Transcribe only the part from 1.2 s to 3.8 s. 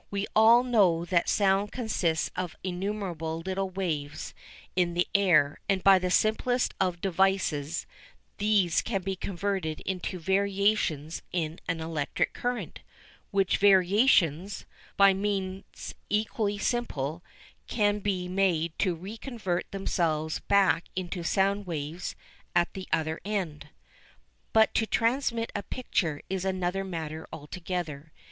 sound consists of innumerable little